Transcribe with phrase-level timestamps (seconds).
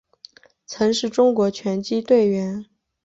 [0.65, 2.65] 曾是中国拳击队员。